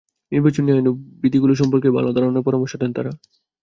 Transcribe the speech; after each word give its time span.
নির্বাচনী 0.31 0.69
আইন 0.71 0.85
ও 0.87 0.93
বিধিগুলো 1.21 1.53
সম্পর্কে 1.55 1.89
ভালো 1.97 2.09
ধারণা 2.15 2.31
রাখার 2.31 2.45
পরামর্শ 2.47 2.73
দেন 2.77 2.91
তাঁরা। 2.95 3.11